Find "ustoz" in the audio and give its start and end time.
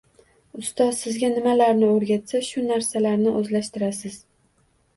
0.61-0.95